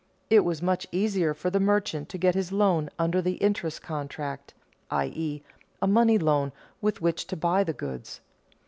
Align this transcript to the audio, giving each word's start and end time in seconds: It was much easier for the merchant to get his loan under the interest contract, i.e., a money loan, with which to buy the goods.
It 0.31 0.39
was 0.39 0.63
much 0.63 0.87
easier 0.91 1.35
for 1.35 1.51
the 1.51 1.59
merchant 1.59 2.09
to 2.09 2.17
get 2.17 2.33
his 2.33 2.51
loan 2.51 2.89
under 2.97 3.21
the 3.21 3.33
interest 3.33 3.83
contract, 3.83 4.51
i.e., 4.89 5.43
a 5.79 5.85
money 5.85 6.17
loan, 6.17 6.51
with 6.81 7.03
which 7.03 7.25
to 7.27 7.37
buy 7.37 7.63
the 7.63 7.73
goods. 7.73 8.19